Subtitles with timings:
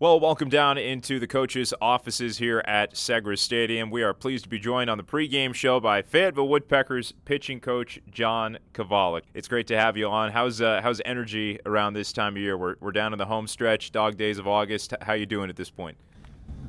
[0.00, 3.90] Well, welcome down into the coaches' offices here at Segra Stadium.
[3.90, 8.00] We are pleased to be joined on the pregame show by Fayetteville Woodpeckers pitching coach
[8.10, 9.24] John Kovalik.
[9.34, 10.32] It's great to have you on.
[10.32, 12.56] How's uh, how's energy around this time of year?
[12.56, 14.94] We're, we're down in the home stretch, dog days of August.
[15.02, 15.98] How you doing at this point?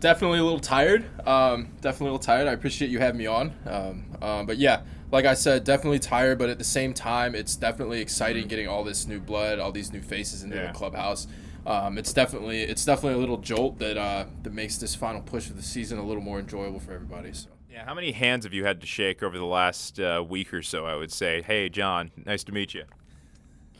[0.02, 1.06] Definitely a little tired.
[1.26, 2.48] Um, definitely a little tired.
[2.50, 3.54] I appreciate you having me on.
[3.66, 4.82] Um, um, but yeah,
[5.12, 6.38] like I said, definitely tired.
[6.38, 9.94] But at the same time, it's definitely exciting getting all this new blood, all these
[9.94, 10.68] new faces into Yeah.
[10.68, 11.28] the clubhouse
[11.66, 15.50] um, it's definitely it's definitely a little jolt that uh, that makes this final push
[15.50, 17.34] of the season a little more enjoyable for everybody.
[17.34, 17.50] So.
[17.70, 20.62] Yeah, how many hands have you had to shake over the last uh, week or
[20.62, 20.86] so?
[20.86, 21.42] I would say.
[21.42, 22.84] Hey, John, nice to meet you.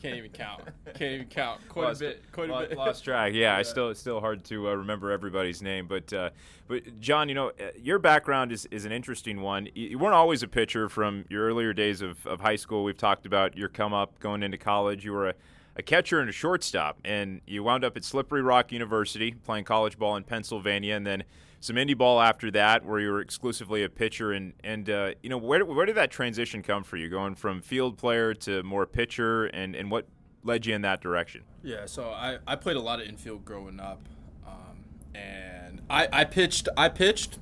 [0.02, 0.62] Can't even count.
[0.94, 1.60] Can't even count.
[1.68, 2.32] Quite lost, a bit.
[2.32, 2.76] Quite a bit.
[2.76, 3.32] Lost track.
[3.34, 5.86] Yeah, I still it's still hard to uh, remember everybody's name.
[5.86, 6.30] But uh,
[6.66, 9.68] but John, you know, uh, your background is, is an interesting one.
[9.74, 12.82] You, you weren't always a pitcher from your earlier days of, of high school.
[12.82, 15.04] We've talked about your come up going into college.
[15.04, 15.34] You were a
[15.76, 19.98] a catcher and a shortstop, and you wound up at Slippery Rock University playing college
[19.98, 21.22] ball in Pennsylvania, and then
[21.62, 24.32] some indie ball after that, where you were exclusively a pitcher.
[24.32, 27.62] And and uh, you know, where where did that transition come for you, going from
[27.62, 30.06] field player to more pitcher, and and what
[30.44, 31.42] led you in that direction?
[31.62, 34.08] Yeah, so I, I played a lot of infield growing up,
[34.44, 37.38] um, and I, I pitched I pitched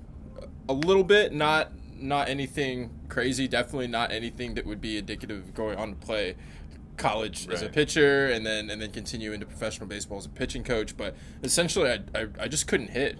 [0.68, 5.54] a little bit, not not anything crazy, definitely not anything that would be indicative of
[5.54, 6.36] going on to play
[6.98, 10.62] college as a pitcher and then and then continue into professional baseball as a pitching
[10.62, 10.94] coach.
[10.94, 13.18] But essentially, I, I, I just couldn't hit.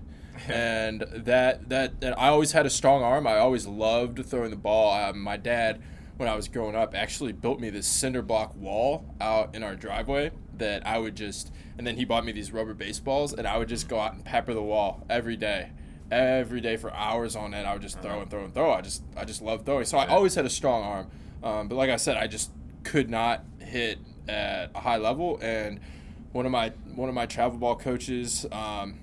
[0.48, 3.26] And that, that that I always had a strong arm.
[3.26, 4.92] I always loved throwing the ball.
[4.92, 5.80] Um, my dad,
[6.16, 9.74] when I was growing up, actually built me this cinder block wall out in our
[9.74, 11.52] driveway that I would just.
[11.78, 14.24] And then he bought me these rubber baseballs, and I would just go out and
[14.24, 15.70] pepper the wall every day,
[16.10, 17.66] every day for hours on end.
[17.66, 18.72] I would just throw and throw and throw.
[18.72, 19.84] I just I just loved throwing.
[19.84, 21.10] So I always had a strong arm.
[21.42, 22.50] Um, but like I said, I just
[22.82, 25.38] could not hit at a high level.
[25.42, 25.80] And
[26.32, 28.98] one of my one of my travel ball coaches, um,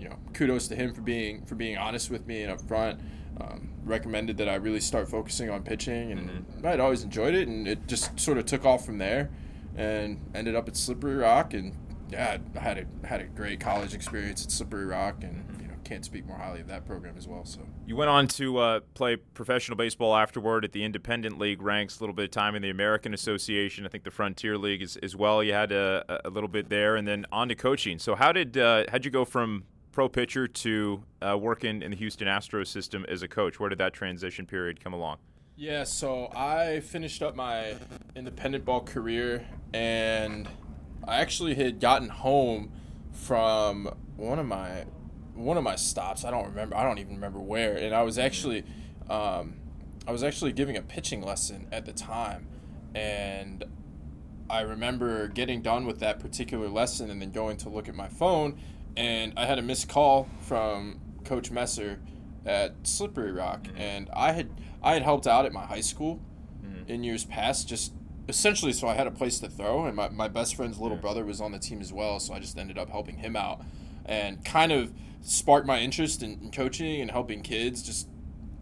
[0.00, 3.00] you know, kudos to him for being for being honest with me and upfront.
[3.40, 7.66] Um, recommended that I really start focusing on pitching, and I'd always enjoyed it, and
[7.66, 9.30] it just sort of took off from there,
[9.76, 11.74] and ended up at Slippery Rock, and
[12.10, 15.74] yeah, I had a had a great college experience at Slippery Rock, and you know,
[15.84, 17.44] can't speak more highly of that program as well.
[17.44, 17.60] So.
[17.86, 22.02] You went on to uh, play professional baseball afterward at the Independent League ranks, a
[22.02, 25.16] little bit of time in the American Association, I think the Frontier League as, as
[25.16, 25.42] well.
[25.42, 27.98] You had a, a little bit there, and then on to coaching.
[27.98, 29.64] So how did uh, how'd you go from
[30.00, 33.60] pro pitcher to uh, working in the Houston Astros system as a coach?
[33.60, 35.18] Where did that transition period come along?
[35.56, 37.74] Yeah, so I finished up my
[38.16, 40.48] independent ball career and
[41.06, 42.72] I actually had gotten home
[43.12, 44.86] from one of my
[45.34, 46.24] one of my stops.
[46.24, 46.78] I don't remember.
[46.78, 47.76] I don't even remember where.
[47.76, 48.64] And I was actually
[49.10, 49.56] um,
[50.08, 52.46] I was actually giving a pitching lesson at the time
[52.94, 53.64] and
[54.48, 58.08] I remember getting done with that particular lesson and then going to look at my
[58.08, 58.58] phone
[58.96, 62.00] and I had a missed call from Coach Messer
[62.46, 63.66] at Slippery Rock.
[63.76, 64.50] And I had
[64.82, 66.20] I had helped out at my high school
[66.88, 67.92] in years past just
[68.28, 69.84] essentially so I had a place to throw.
[69.86, 72.38] And my, my best friend's little brother was on the team as well so I
[72.40, 73.60] just ended up helping him out
[74.06, 78.08] and kind of sparked my interest in, in coaching and helping kids just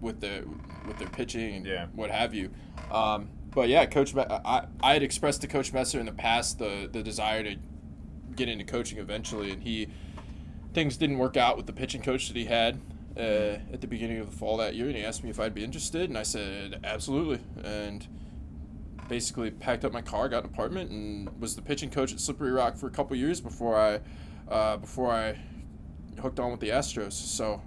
[0.00, 0.42] with their
[0.86, 1.86] with their pitching and Yeah.
[1.94, 2.50] what have you.
[2.90, 6.58] Um, but yeah, Coach, Me- I, I had expressed to Coach Messer in the past
[6.58, 7.56] the the desire to
[8.36, 9.88] get into coaching eventually, and he
[10.72, 12.80] things didn't work out with the pitching coach that he had
[13.16, 13.20] uh,
[13.72, 15.64] at the beginning of the fall that year, and he asked me if I'd be
[15.64, 18.06] interested, and I said absolutely, and
[19.08, 22.50] basically packed up my car, got an apartment, and was the pitching coach at Slippery
[22.50, 24.00] Rock for a couple years before I
[24.52, 25.38] uh, before I
[26.20, 27.12] hooked on with the Astros.
[27.12, 27.62] So.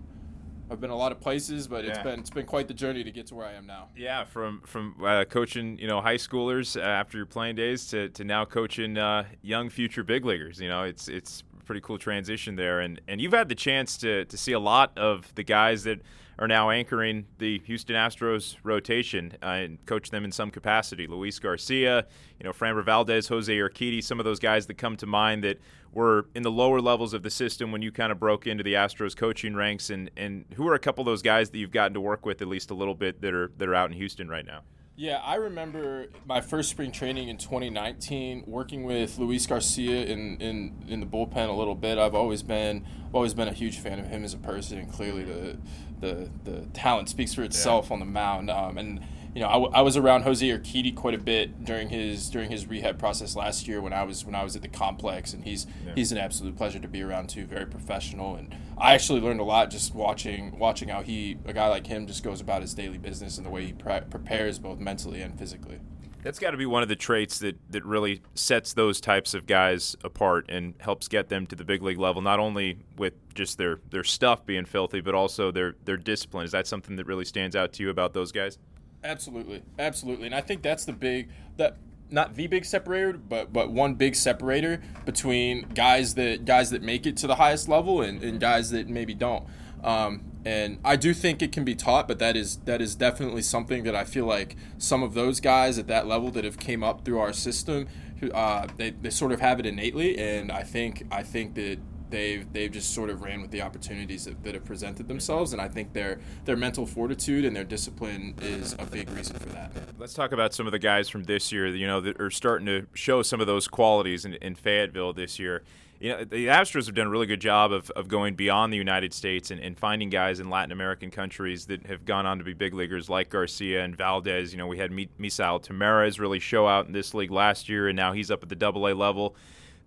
[0.69, 2.03] I've been a lot of places, but it's Yeah.
[2.03, 3.89] been it's been quite the journey to get to where I am now.
[3.94, 8.07] Yeah, from from uh, coaching, you know, high schoolers uh, after your playing days to,
[8.07, 10.62] to now coaching uh, young future big leaguers.
[10.62, 14.25] You know, it's it's pretty cool transition there, and and you've had the chance to
[14.25, 16.01] to see a lot of the guys that
[16.37, 21.07] are now anchoring the Houston Astros rotation uh, and coach them in some capacity.
[21.07, 22.05] Luis Garcia,
[22.39, 25.59] you know, Framber Valdez, Jose Urquidy, some of those guys that come to mind that
[25.93, 28.74] were in the lower levels of the system when you kind of broke into the
[28.74, 31.94] Astros coaching ranks, and and who are a couple of those guys that you've gotten
[31.94, 34.27] to work with at least a little bit that are that are out in Houston
[34.27, 34.63] right now?
[34.97, 40.83] Yeah, I remember my first spring training in 2019, working with Luis Garcia in, in,
[40.88, 41.97] in the bullpen a little bit.
[41.97, 45.23] I've always been always been a huge fan of him as a person, and clearly
[45.23, 45.57] the
[46.01, 48.49] the, the talent speaks for itself on the mound.
[48.49, 49.01] Um, and
[49.33, 52.51] you know, I, w- I was around Jose Urquidy quite a bit during his during
[52.51, 55.44] his rehab process last year when I was when I was at the complex, and
[55.44, 55.94] he's Yeah.
[55.95, 57.45] he's an absolute pleasure to be around too.
[57.45, 61.68] Very professional, and I actually learned a lot just watching watching how he a guy
[61.68, 64.80] like him just goes about his daily business and the way he pre- prepares both
[64.80, 65.80] mentally and physically.
[66.24, 69.48] That's got to be one of the traits that, that really sets those types of
[69.48, 73.57] guys apart and helps get them to the big league level, not only with just
[73.57, 76.45] their, their stuff being filthy, but also their, their discipline.
[76.45, 78.60] Is that something that really stands out to you about those guys?
[79.03, 79.63] Absolutely.
[79.80, 80.27] Absolutely.
[80.27, 81.77] And I think that's the big that
[82.09, 87.06] not the big separator, but but one big separator between guys that guys that make
[87.06, 89.45] it to the highest level and, and guys that maybe don't.
[89.83, 93.42] Um, and I do think it can be taught, but that is that is definitely
[93.42, 96.83] something that I feel like some of those guys at that level that have came
[96.83, 97.88] up through our system,
[98.33, 101.77] uh, they, they sort of have it innately, and I think I think that
[102.12, 105.62] they've they've just sort of ran with the opportunities that, that have presented themselves, and
[105.62, 109.72] I think their their mental fortitude and their discipline is a big reason for that.
[109.98, 111.68] Let's talk about some of the guys from this year.
[111.68, 115.40] You know, that are starting to show some of those qualities in, in Fayetteville this
[115.40, 115.63] year
[116.02, 118.78] you know, the Astros have done a really good job of, of going beyond the
[118.78, 122.44] United States and, and finding guys in Latin American countries that have gone on to
[122.44, 124.52] be big leaguers like Garcia and Valdez.
[124.52, 127.96] You know, we had Misael Tamarez really show out in this league last year, and
[127.96, 129.36] now he's up at the double A level.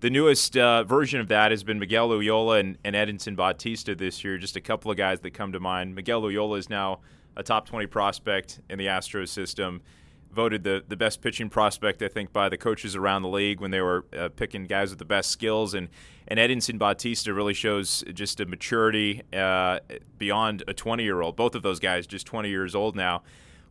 [0.05, 4.23] The newest uh, version of that has been Miguel Ullola and, and Edinson Bautista this
[4.23, 5.95] year, just a couple of guys that come to mind.
[5.95, 7.01] Miguel Ullola is now
[7.37, 9.81] a top 20 prospect in the Astros system
[10.31, 13.71] voted the, the best pitching prospect, I think, by the coaches around the league when
[13.71, 15.73] they were uh, picking guys with the best skills.
[15.73, 15.89] And,
[16.29, 19.79] and Edinson Bautista really shows just a maturity uh,
[20.19, 21.35] beyond a 20 year old.
[21.35, 23.23] Both of those guys just 20 years old now.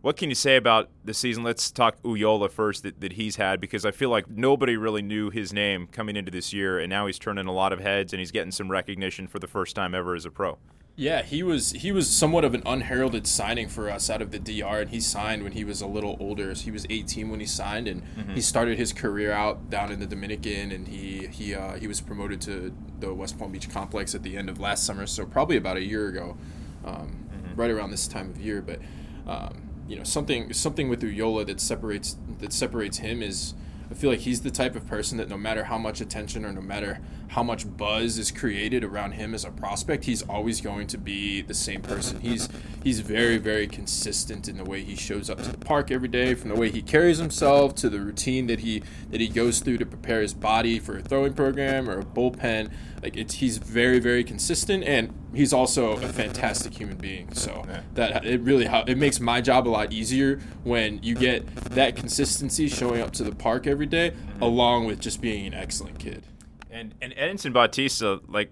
[0.04, 1.44] What can you say about the season?
[1.44, 5.30] Let's talk Ullola first that, that he's had because I feel like nobody really knew
[5.30, 8.20] his name coming into this year, and now he's turning a lot of heads and
[8.20, 10.58] he's getting some recognition for the first time ever as a pro.
[10.98, 14.40] Yeah, he was he was somewhat of an unheralded signing for us out of the
[14.40, 16.54] DR, and he signed when he was a little older.
[16.54, 18.34] So he was 18 when he signed, and mm-hmm.
[18.34, 22.02] he started his career out down in the Dominican, and he he uh, he was
[22.02, 25.56] promoted to the West Palm Beach complex at the end of last summer, so probably
[25.56, 26.36] about a year ago,
[26.84, 27.56] um, mm-hmm.
[27.56, 28.62] right around this time of year.
[28.62, 28.80] But
[29.26, 33.54] um, you know something something with Ullola that separates that separates him is
[33.92, 36.52] I feel like he's the type of person that no matter how much attention or
[36.54, 37.00] no matter
[37.34, 41.42] how much buzz is created around him as a prospect, he's always going to be
[41.42, 42.20] the same person.
[42.22, 42.48] He's
[42.84, 46.36] he's very very consistent in the way he shows up to the park every day,
[46.36, 49.80] from the way he carries himself to the routine that he that he goes through
[49.80, 52.72] to prepare his body for a throwing program or a bullpen.
[53.02, 57.34] Like it's he's very very consistent and he's also a fantastic human being.
[57.34, 57.66] So
[57.96, 62.68] that it really it makes my job a lot easier when you get that consistency
[62.68, 64.44] showing up to the park every day, mm-hmm.
[64.44, 66.28] along with just being an excellent kid.
[66.74, 68.52] And and Edinson Bautista, like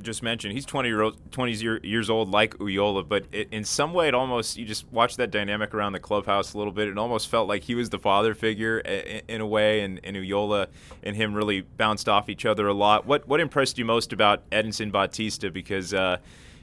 [0.00, 3.64] just mentioned, he's 20 year old, 20 year, years old, like Ullola, but it, in
[3.64, 6.88] some way, it almost you just watch that dynamic around the clubhouse a little bit.
[6.88, 10.16] It almost felt like he was the father figure in, in a way, and, and
[10.16, 10.66] Ullola
[11.02, 13.06] and him really bounced off each other a lot.
[13.06, 15.50] What what impressed you most about Edinson Bautista?
[15.50, 16.18] Because uh,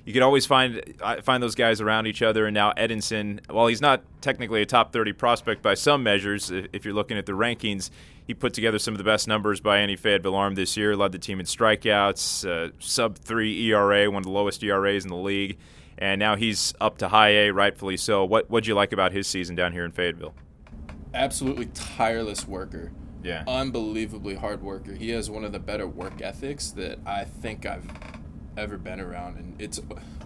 [0.09, 2.47] you could always find uh, find those guys around each other.
[2.47, 6.83] And now Edinson, while he's not technically a top 30 prospect by some measures, if
[6.83, 7.91] you're looking at the rankings,
[8.25, 10.95] he put together some of the best numbers by any Fayetteville arm this year.
[10.95, 15.09] Led the team in strikeouts, uh, sub three ERA, one of the lowest ERAs in
[15.09, 15.59] the league.
[15.99, 18.25] And now he's up to high A, rightfully so.
[18.25, 20.33] What what'd you like about his season down here in Fayetteville?
[21.13, 22.91] Absolutely tireless worker.
[23.21, 23.43] Yeah.
[23.47, 24.95] Unbelievably hard worker.
[24.95, 27.85] He has one of the better work ethics that I think I've
[28.59, 29.79] ever been around, and it's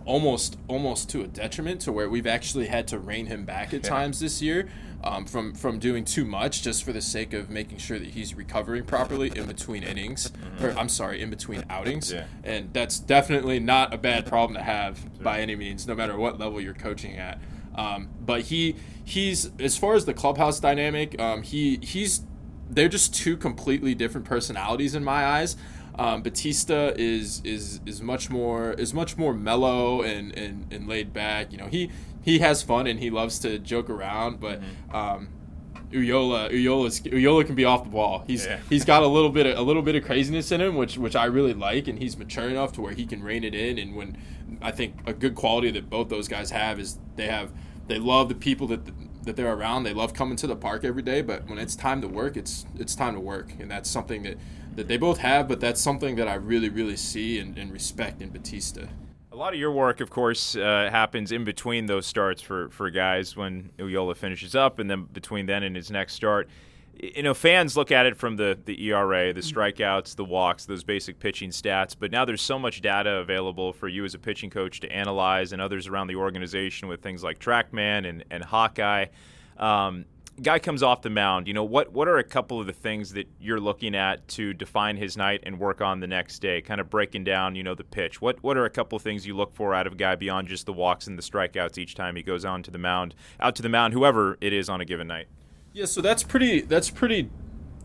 [0.05, 3.83] almost almost to a detriment to where we've actually had to rein him back at
[3.83, 3.89] yeah.
[3.89, 4.67] times this year
[5.03, 8.33] um, from from doing too much just for the sake of making sure that he's
[8.33, 10.65] recovering properly in between innings, mm-hmm.
[10.65, 12.25] or I'm sorry, in between outings, yeah.
[12.43, 15.23] and that's definitely not a bad problem to have sure.
[15.23, 17.39] by any means, no matter what level you're coaching at.
[17.75, 22.21] Um, but he he's as far as the clubhouse dynamic, um, he he's
[22.69, 25.57] they're just two completely different personalities in my eyes.
[25.95, 31.13] Um, Bautista is is is much more is much more mellow and, and, and laid
[31.13, 31.51] back.
[31.51, 34.95] You know, he he has fun and he loves to joke around, but mm-hmm.
[34.95, 35.29] um,
[35.91, 38.23] Ullola Ullola can be off the ball.
[38.25, 38.59] He's yeah.
[38.69, 41.15] he's got a little bit of, a little bit of craziness in him, which which
[41.15, 43.77] I really like, and he's mature enough to where he can rein it in.
[43.77, 44.17] And when
[44.61, 47.51] I think a good quality that both those guys have is they have
[47.87, 48.81] they love the people that
[49.25, 49.83] that they're around.
[49.83, 52.65] They love coming to the park every day, but when it's time to work, it's
[52.77, 54.37] it's time to work, and that's something that
[54.75, 58.21] that they both have, but that's something that I really, really see and, and respect
[58.21, 58.89] in Bautista.
[59.31, 62.89] A lot of your work, of course, uh, happens in between those starts for, for
[62.89, 66.49] guys when Ullola finishes up, and then between then and his next start.
[67.01, 69.59] You know, fans look at it from the, the ERA, the mm-hmm.
[69.59, 73.87] strikeouts, the walks, those basic pitching stats, but now there's so much data available for
[73.87, 77.39] you as a pitching coach to analyze and others around the organization with things like
[77.39, 79.07] TrackMan and, and Hawkeye.
[79.57, 80.05] Um,
[80.41, 83.13] guy comes off the mound, you know, what what are a couple of the things
[83.13, 86.61] that you're looking at to define his night and work on the next day?
[86.61, 88.21] Kind of breaking down, you know, the pitch.
[88.21, 90.47] What what are a couple of things you look for out of a guy beyond
[90.47, 93.55] just the walks and the strikeouts each time he goes on to the mound, out
[93.55, 95.27] to the mound, whoever it is on a given night?
[95.73, 96.61] Yeah, so that's pretty.
[96.61, 97.29] That's pretty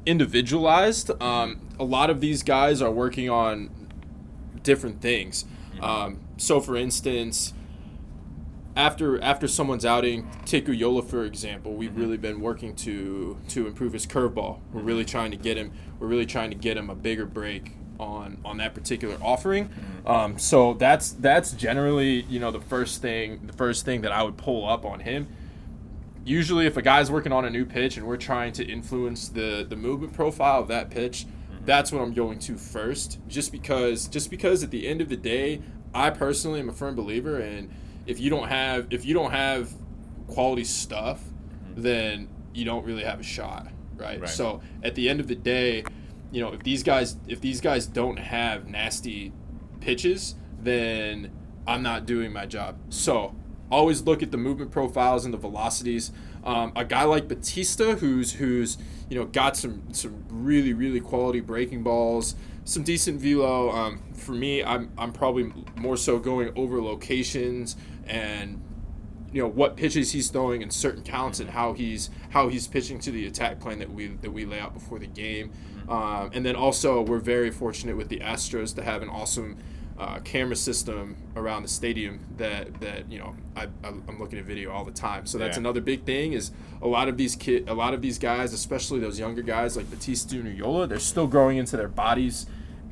[0.07, 1.11] individualized.
[1.23, 3.71] Um, a lot of these guys are working on
[4.63, 5.45] different things.
[5.81, 7.53] Um, so, for instance,
[8.79, 12.01] after after someone's outing, take Yola for example, we've mm-hmm.
[12.01, 14.61] really been working to to improve his curveball.
[14.73, 15.11] We're really mm-hmm.
[15.11, 15.73] trying to get him.
[15.99, 19.69] We're really trying to get him a bigger break on on that particular offering.
[19.69, 20.09] Mm-hmm.
[20.09, 24.23] Um, so that's that's generally you know the first thing the first thing that I
[24.23, 25.27] would pull up on him.
[26.25, 29.67] Usually, if a guy's working on a new pitch and we're trying to influence the
[29.69, 31.27] the movement profile of that pitch,
[31.65, 33.19] that's what I'm going to first.
[33.27, 36.95] Just because just because at the end of the day, I personally am a firm
[36.95, 37.71] believer in
[38.09, 39.73] if you don't have if you don't have
[40.27, 41.23] quality stuff,
[41.77, 44.21] then you don't really have a shot, right?
[44.21, 44.29] Right.
[44.29, 45.85] So at the end of the day,
[46.33, 49.33] you know, if these guys if these guys don't have nasty
[49.81, 51.31] pitches, then
[51.67, 52.79] I'm not doing my job.
[52.89, 53.37] So
[53.71, 56.11] always look at the movement profiles and the velocities.
[56.45, 58.79] Um, a guy like Bautista, who's who's
[59.11, 63.71] you know got some some really really quality breaking balls, some decent velo.
[63.71, 67.77] Um, for me, I'm I'm probably more so going over locations
[68.09, 68.63] and
[69.33, 72.99] you know what pitches he's throwing in certain counts and how he's how he's pitching
[73.01, 75.53] to the attack plan that we that we lay out before the game.
[75.89, 79.57] Um, and then also we're very fortunate with the Astros to have an awesome
[79.99, 84.71] uh, camera system around the stadium that that you know I, I'm looking at video
[84.71, 85.27] all the time.
[85.27, 85.61] So that's Yeah.
[85.61, 86.51] another big thing is
[86.81, 89.91] a lot of these kid a lot of these guys, especially those younger guys like
[89.91, 92.47] Bautista and Ullola, they're still growing into their bodies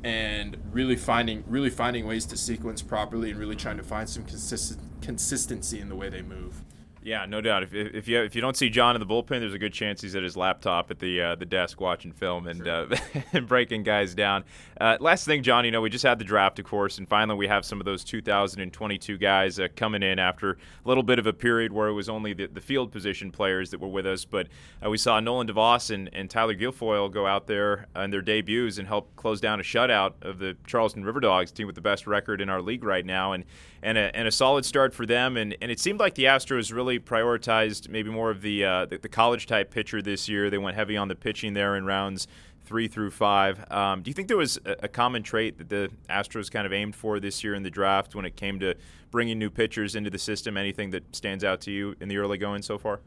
[0.07, 4.23] and really finding really finding ways to sequence properly and really trying to find some
[4.23, 6.61] consistent consistency in the way they move.
[7.07, 7.63] Yeah, no doubt.
[7.63, 10.01] If, if you if you don't see John in the bullpen, there's a good chance
[10.01, 12.87] he's at his laptop at the uh, the desk watching film and uh,
[13.31, 14.43] and breaking guys down.
[14.81, 17.37] Uh, last thing, John, you know we just had the draft, of course, and finally
[17.37, 21.27] we have some of those 2022 guys uh, coming in after a little bit of
[21.27, 24.25] a period where it was only the, the field position players that were with us.
[24.25, 24.49] But
[24.85, 28.79] uh, we saw Nolan DeVos and, and Tyler Guilfoyle go out there in their debuts
[28.79, 32.05] and help close down a shutout of the Charleston River Dogs, team with the best
[32.05, 33.45] record in our league right now, and
[33.81, 35.37] and a, and a solid start for them.
[35.37, 38.97] And, and it seemed like the Astros really prioritized maybe more of the, uh, the
[38.97, 40.49] the college type pitcher this year.
[40.49, 42.27] They went heavy on the pitching there in rounds
[42.67, 43.71] three through five.
[43.71, 46.73] Um, do you think there was a, a common trait that the Astros kind of
[46.73, 48.75] aimed for this year in the draft when it came to
[49.09, 50.57] bringing new pitchers into the system?
[50.57, 52.99] Anything that stands out to you in the early going so far?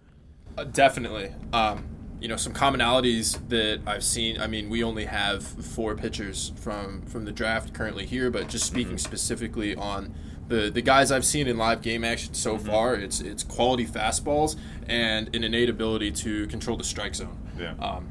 [0.56, 1.32] Uh, definitely.
[1.52, 1.84] Um,
[2.20, 4.40] you know, some commonalities that I've seen.
[4.40, 8.66] I mean, we only have four pitchers from from the draft currently here, but just
[8.66, 10.14] speaking specifically on
[10.50, 14.56] the the guys I've seen in live game action so far, it's it's quality fastballs
[14.86, 17.38] and an innate ability to control the strike zone.
[17.58, 17.74] Yeah.
[17.78, 18.10] Um,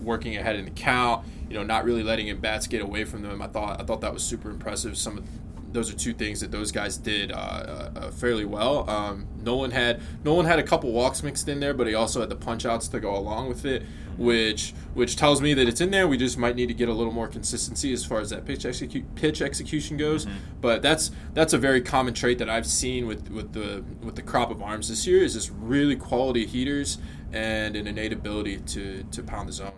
[0.00, 3.22] working ahead in the count, you know, not really letting at bats get away from
[3.22, 3.42] them.
[3.42, 4.96] I thought I thought that was super impressive.
[4.96, 5.24] Some of
[5.72, 8.88] those are two things that those guys did uh, uh, uh, fairly well.
[8.88, 12.28] Um, Nolan had Nolan had a couple walks mixed in there, but he also had
[12.28, 13.82] the punch outs to go along with it,
[14.16, 16.08] which which tells me that it's in there.
[16.08, 18.64] We just might need to get a little more consistency as far as that pitch
[18.64, 20.26] execu- pitch execution goes.
[20.60, 24.22] But that's that's a very common trait that I've seen with, with the with the
[24.22, 26.98] crop of arms this year is just really quality heaters
[27.32, 29.72] and an innate ability to to pound the zone.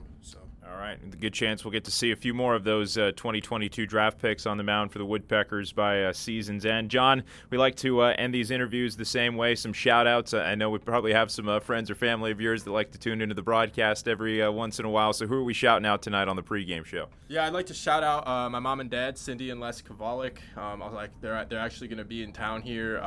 [0.93, 4.21] Right, good chance we'll get to see a few more of those uh, 2022 draft
[4.21, 6.91] picks on the mound for the Woodpeckers by uh, season's end.
[6.91, 9.55] John, we like to uh, end these interviews the same way.
[9.55, 10.35] Some shout outs.
[10.35, 12.99] I know we probably have some uh, friends or family of yours that like to
[12.99, 15.15] tune into the broadcast every uh, once in a while.
[15.15, 17.07] So who are we shouting out tonight on the pregame show?
[17.29, 20.41] Yeah, I'd like to shout out uh, my mom and dad, Cindy and Les Kovalik.
[20.59, 23.01] Um, I was like, they're they're actually going to be in town here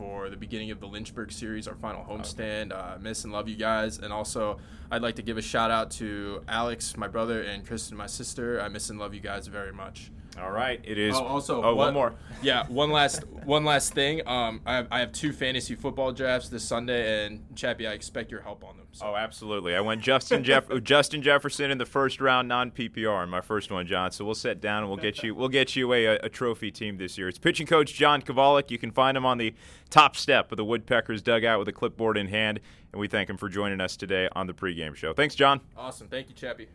[0.00, 2.72] for the beginning of the Lynchburg series, our final homestand.
[2.72, 4.58] Uh, miss and love you guys, and also
[4.90, 8.60] I'd like to give a shout out to Alex, my brother, and Kristen, my sister.
[8.60, 10.12] I miss and love you guys very much.
[10.40, 11.16] All right, it is.
[11.16, 12.14] Oh, also, oh, what- one more.
[12.42, 14.26] Yeah, one last one last thing.
[14.26, 18.30] Um, I have, I have two fantasy football drafts this Sunday, and Chappie, I expect
[18.30, 18.86] your help on them.
[18.92, 19.08] So.
[19.08, 19.74] Oh, absolutely.
[19.74, 23.70] I went Justin Jeff Justin Jefferson in the first round, non PPR, in my first
[23.70, 24.10] one, John.
[24.12, 26.96] So we'll sit down and we'll get you we'll get you a, a trophy team
[26.96, 27.28] this year.
[27.28, 28.70] It's pitching coach John Kovalik.
[28.70, 29.54] You can find him on the
[29.90, 32.60] top step of the Woodpeckers dugout with a clipboard in hand,
[32.92, 35.12] and we thank him for joining us today on the pregame show.
[35.12, 35.60] Thanks, John.
[35.76, 36.08] Awesome.
[36.08, 36.68] Thank you, Chappie.